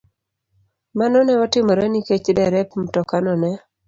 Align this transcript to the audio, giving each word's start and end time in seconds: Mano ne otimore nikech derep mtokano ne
Mano 0.99 1.17
ne 1.23 1.33
otimore 1.43 1.85
nikech 1.91 2.25
derep 2.37 2.69
mtokano 2.83 3.33
ne 3.41 3.51